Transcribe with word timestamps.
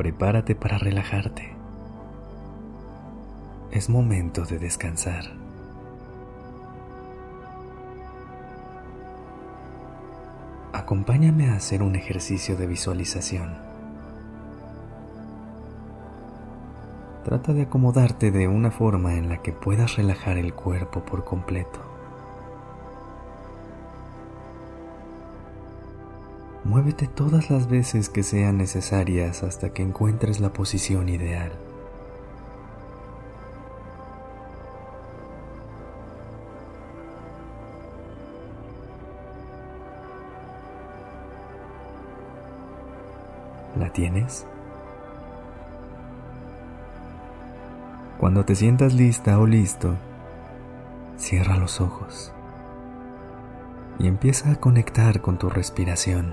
Prepárate 0.00 0.54
para 0.54 0.78
relajarte. 0.78 1.52
Es 3.70 3.90
momento 3.90 4.46
de 4.46 4.58
descansar. 4.58 5.24
Acompáñame 10.72 11.50
a 11.50 11.56
hacer 11.56 11.82
un 11.82 11.96
ejercicio 11.96 12.56
de 12.56 12.66
visualización. 12.66 13.58
Trata 17.26 17.52
de 17.52 17.64
acomodarte 17.64 18.30
de 18.30 18.48
una 18.48 18.70
forma 18.70 19.16
en 19.16 19.28
la 19.28 19.42
que 19.42 19.52
puedas 19.52 19.96
relajar 19.96 20.38
el 20.38 20.54
cuerpo 20.54 21.04
por 21.04 21.26
completo. 21.26 21.89
Muévete 26.70 27.08
todas 27.08 27.50
las 27.50 27.68
veces 27.68 28.08
que 28.08 28.22
sean 28.22 28.56
necesarias 28.56 29.42
hasta 29.42 29.70
que 29.70 29.82
encuentres 29.82 30.38
la 30.38 30.52
posición 30.52 31.08
ideal. 31.08 31.50
¿La 43.76 43.92
tienes? 43.92 44.46
Cuando 48.20 48.44
te 48.44 48.54
sientas 48.54 48.94
lista 48.94 49.40
o 49.40 49.46
listo, 49.48 49.96
cierra 51.16 51.56
los 51.56 51.80
ojos 51.80 52.32
y 53.98 54.06
empieza 54.06 54.52
a 54.52 54.60
conectar 54.60 55.20
con 55.20 55.36
tu 55.36 55.50
respiración. 55.50 56.32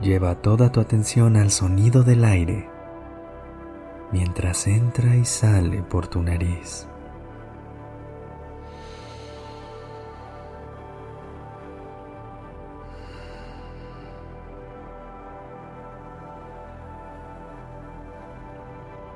Lleva 0.00 0.34
toda 0.36 0.70
tu 0.70 0.80
atención 0.80 1.36
al 1.36 1.50
sonido 1.50 2.02
del 2.02 2.24
aire 2.24 2.76
mientras 4.12 4.66
entra 4.66 5.16
y 5.16 5.24
sale 5.24 5.82
por 5.82 6.06
tu 6.06 6.22
nariz. 6.22 6.88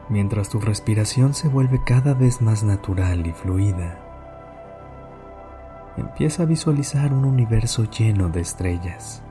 Mientras 0.09 0.49
tu 0.49 0.59
respiración 0.59 1.35
se 1.35 1.47
vuelve 1.47 1.85
cada 1.85 2.15
vez 2.15 2.43
más 2.43 2.65
natural 2.65 3.25
y 3.29 3.33
fluida, 3.33 4.01
empieza 5.97 6.43
a 6.43 6.47
visualizar 6.47 7.13
un 7.13 7.25
universo 7.25 7.85
lleno 7.85 8.29
de 8.29 8.41
estrellas. 8.41 9.23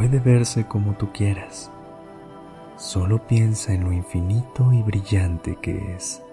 Puede 0.00 0.18
verse 0.18 0.66
como 0.66 0.94
tú 0.94 1.12
quieras. 1.12 1.70
Solo 2.76 3.26
piensa 3.26 3.74
en 3.74 3.84
lo 3.84 3.92
infinito 3.92 4.72
y 4.72 4.82
brillante 4.82 5.56
que 5.56 5.92
es. 5.94 6.24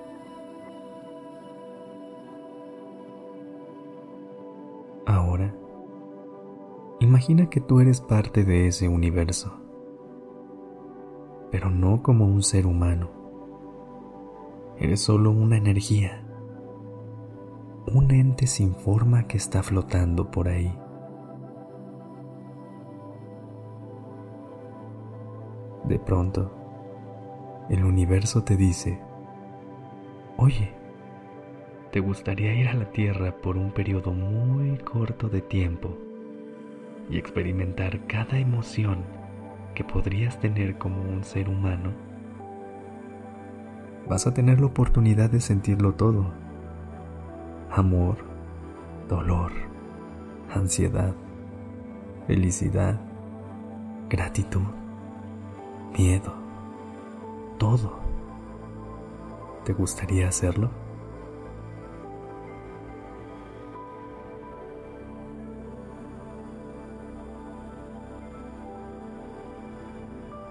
Ahora, 5.06 5.54
imagina 7.02 7.50
que 7.50 7.60
tú 7.60 7.82
eres 7.82 8.00
parte 8.00 8.46
de 8.46 8.68
ese 8.68 8.88
universo, 8.88 9.60
pero 11.52 11.70
no 11.70 12.02
como 12.02 12.24
un 12.24 12.44
ser 12.44 12.66
humano. 12.66 13.10
Eres 14.80 15.02
solo 15.02 15.32
una 15.32 15.58
energía, 15.58 16.26
un 17.94 18.12
ente 18.12 18.48
sin 18.48 18.74
forma 18.76 19.28
que 19.28 19.36
está 19.36 19.62
flotando 19.62 20.32
por 20.32 20.48
ahí. 20.48 20.74
De 25.88 26.00
pronto, 26.00 26.52
el 27.70 27.86
universo 27.86 28.44
te 28.44 28.58
dice, 28.58 29.00
oye, 30.36 30.74
¿te 31.94 32.02
gustaría 32.02 32.54
ir 32.56 32.68
a 32.68 32.74
la 32.74 32.92
Tierra 32.92 33.32
por 33.38 33.56
un 33.56 33.72
periodo 33.72 34.12
muy 34.12 34.78
corto 34.80 35.30
de 35.30 35.40
tiempo 35.40 35.98
y 37.10 37.18
experimentar 37.18 38.06
cada 38.06 38.38
emoción 38.38 39.06
que 39.76 39.86
podrías 39.86 40.38
tener 40.42 40.78
como 40.78 41.02
un 41.04 41.24
ser 41.24 41.48
humano? 41.48 41.94
Vas 44.10 44.28
a 44.28 44.34
tener 44.34 44.60
la 44.60 44.66
oportunidad 44.66 45.30
de 45.30 45.40
sentirlo 45.40 45.94
todo. 45.94 46.34
Amor, 47.72 48.18
dolor, 49.08 49.54
ansiedad, 50.54 51.16
felicidad, 52.28 53.00
gratitud 54.10 54.66
miedo, 55.96 56.34
todo. 57.58 58.00
¿Te 59.64 59.74
gustaría 59.74 60.28
hacerlo? 60.28 60.70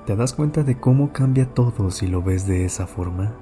¿Te 0.06 0.14
das 0.14 0.34
cuenta 0.34 0.62
de 0.62 0.78
cómo 0.78 1.12
cambia 1.12 1.52
todo 1.52 1.90
si 1.90 2.06
lo 2.06 2.22
ves 2.22 2.46
de 2.46 2.64
esa 2.64 2.86
forma? 2.86 3.34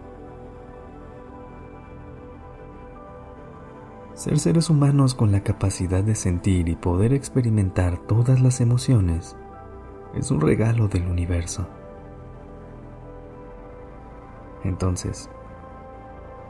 Ser 4.14 4.38
seres 4.38 4.70
humanos 4.70 5.14
con 5.14 5.30
la 5.30 5.42
capacidad 5.42 6.02
de 6.02 6.14
sentir 6.14 6.70
y 6.70 6.76
poder 6.76 7.12
experimentar 7.12 7.98
todas 7.98 8.40
las 8.40 8.62
emociones 8.62 9.36
es 10.14 10.30
un 10.30 10.40
regalo 10.40 10.88
del 10.88 11.06
universo. 11.06 11.66
Entonces, 14.64 15.30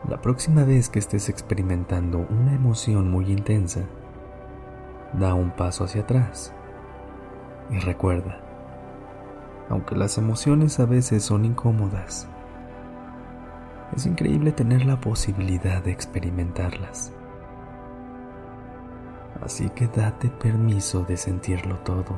la 0.09 0.21
próxima 0.21 0.65
vez 0.65 0.89
que 0.89 0.99
estés 0.99 1.29
experimentando 1.29 2.19
una 2.31 2.55
emoción 2.55 3.11
muy 3.11 3.33
intensa, 3.33 3.81
da 5.13 5.35
un 5.35 5.51
paso 5.51 5.85
hacia 5.85 6.03
atrás 6.03 6.55
y 7.71 7.79
recuerda, 7.79 8.41
aunque 9.69 9.97
las 9.97 10.19
emociones 10.19 10.79
a 10.79 10.87
veces 10.87 11.25
son 11.25 11.45
incómodas, 11.45 12.29
es 13.97 14.07
increíble 14.07 14.53
tener 14.53 14.85
la 14.85 15.01
posibilidad 15.01 15.83
de 15.83 15.93
experimentarlas. 15.93 17.13
Así 19.43 19.69
que 19.71 19.89
date 19.89 20.29
permiso 20.29 21.03
de 21.05 21.17
sentirlo 21.17 21.79
todo 21.79 22.17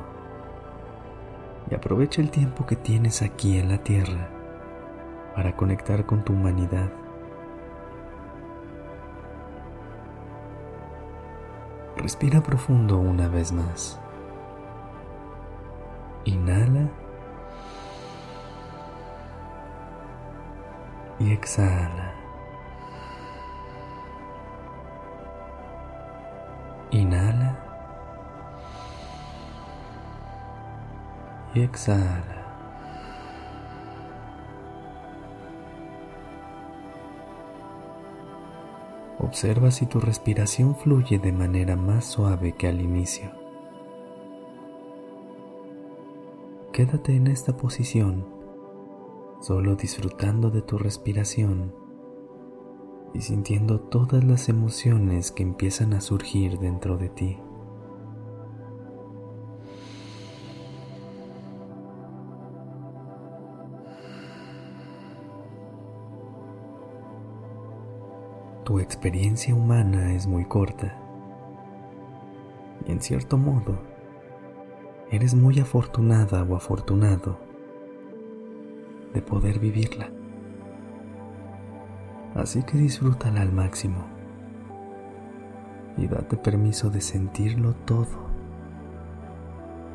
y 1.69 1.75
aprovecha 1.75 2.21
el 2.21 2.31
tiempo 2.31 2.65
que 2.65 2.75
tienes 2.75 3.21
aquí 3.21 3.57
en 3.57 3.69
la 3.69 3.79
tierra 3.79 4.36
para 5.37 5.55
conectar 5.55 6.03
con 6.07 6.25
tu 6.25 6.33
humanidad. 6.33 6.89
Respira 11.95 12.41
profundo 12.41 12.97
una 12.97 13.27
vez 13.27 13.51
más. 13.51 13.99
Inhala 16.25 16.89
y 21.19 21.31
exhala. 21.31 22.15
Inhala 26.89 27.59
y 31.53 31.61
exhala. 31.61 32.36
Observa 39.27 39.71
si 39.71 39.85
tu 39.85 39.99
respiración 39.99 40.73
fluye 40.73 41.19
de 41.19 41.33
manera 41.33 41.75
más 41.75 42.05
suave 42.05 42.53
que 42.53 42.65
al 42.65 42.79
inicio. 42.79 43.29
Quédate 46.71 47.13
en 47.13 47.27
esta 47.27 47.57
posición, 47.57 48.25
solo 49.41 49.75
disfrutando 49.75 50.49
de 50.49 50.61
tu 50.61 50.77
respiración 50.77 51.73
y 53.13 53.19
sintiendo 53.19 53.81
todas 53.81 54.23
las 54.23 54.47
emociones 54.47 55.33
que 55.33 55.43
empiezan 55.43 55.93
a 55.93 55.99
surgir 55.99 56.57
dentro 56.57 56.95
de 56.95 57.09
ti. 57.09 57.37
Tu 68.67 68.79
experiencia 68.79 69.55
humana 69.55 70.11
es 70.11 70.27
muy 70.27 70.43
corta 70.43 70.93
y 72.85 72.91
en 72.91 72.99
cierto 72.99 73.37
modo 73.37 73.79
eres 75.09 75.35
muy 75.35 75.57
afortunada 75.61 76.43
o 76.43 76.53
afortunado 76.53 77.39
de 79.13 79.21
poder 79.21 79.59
vivirla. 79.59 80.09
Así 82.35 82.61
que 82.63 82.77
disfrútala 82.77 83.39
al 83.39 83.53
máximo 83.53 84.05
y 85.95 86.07
date 86.07 86.35
permiso 86.35 86.89
de 86.89 86.99
sentirlo 86.99 87.73
todo 87.73 88.27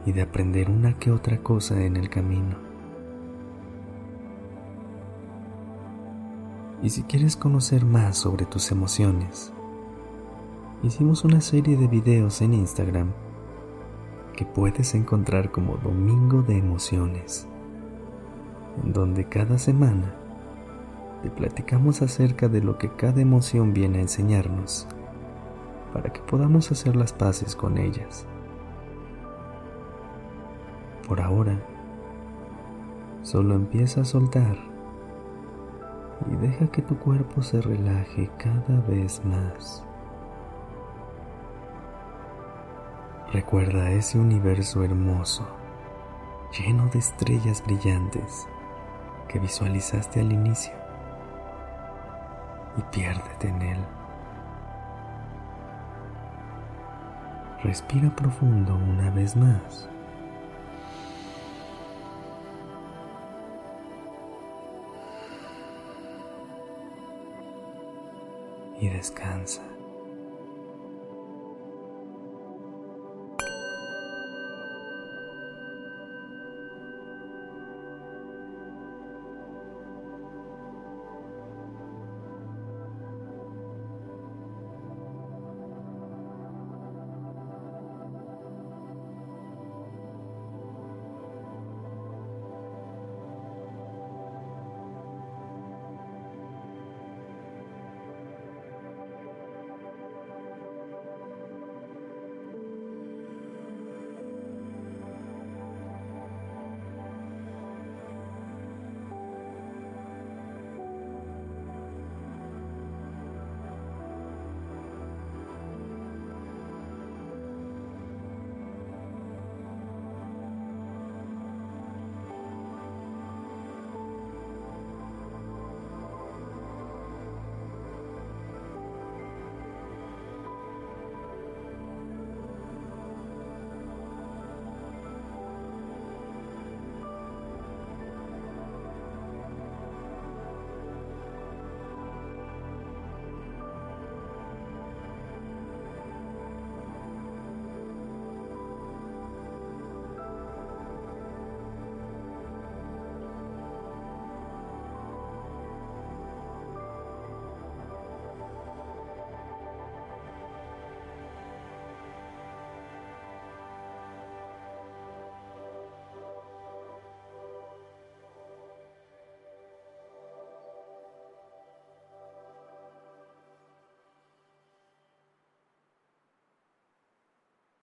y 0.07 0.13
de 0.13 0.23
aprender 0.23 0.71
una 0.71 0.95
que 0.95 1.11
otra 1.11 1.37
cosa 1.43 1.85
en 1.85 1.99
el 1.99 2.09
camino. 2.09 2.57
Y 6.83 6.91
si 6.91 7.05
quieres 7.05 7.37
conocer 7.37 7.85
más 7.85 8.19
sobre 8.19 8.45
tus 8.45 8.73
emociones, 8.73 9.53
hicimos 10.83 11.25
una 11.25 11.41
serie 11.41 11.77
de 11.77 11.87
videos 11.87 12.43
en 12.43 12.55
Instagram 12.55 13.13
que 14.37 14.45
puedes 14.45 14.97
encontrar 14.97 15.53
como 15.53 15.77
Domingo 15.77 16.43
de 16.43 16.59
Emociones, 16.59 17.47
en 18.83 18.93
donde 18.93 19.29
cada 19.29 19.59
semana 19.59 20.17
te 21.23 21.31
platicamos 21.31 22.03
acerca 22.03 22.49
de 22.49 22.61
lo 22.61 22.79
que 22.79 22.89
cada 22.91 23.21
emoción 23.21 23.73
viene 23.73 23.99
a 23.99 24.03
enseñarnos, 24.03 24.89
para 25.93 26.13
que 26.13 26.21
podamos 26.23 26.73
hacer 26.73 26.97
las 26.97 27.13
paces 27.13 27.55
con 27.55 27.79
ellas. 27.79 28.27
Por 31.07 31.21
ahora, 31.21 31.65
solo 33.23 33.55
empieza 33.55 34.01
a 34.01 34.05
soltar 34.05 34.72
y 36.31 36.37
deja 36.37 36.67
que 36.69 36.83
tu 36.83 36.99
cuerpo 36.99 37.43
se 37.43 37.61
relaje 37.61 38.31
cada 38.39 38.81
vez 38.87 39.25
más. 39.25 39.85
Recuerda 43.33 43.91
ese 43.91 44.19
universo 44.19 44.85
hermoso, 44.85 45.47
lleno 46.59 46.87
de 46.89 46.99
estrellas 46.99 47.63
brillantes 47.65 48.47
que 49.29 49.39
visualizaste 49.39 50.21
al 50.21 50.33
inicio 50.33 50.75
y 52.77 52.83
piérdete 52.95 53.49
en 53.49 53.63
él. 53.63 53.79
Respira 57.63 58.15
profundo 58.15 58.75
una 58.75 59.11
vez 59.11 59.37
más. 59.37 59.89
Y 68.83 68.89
descansa. 68.89 69.63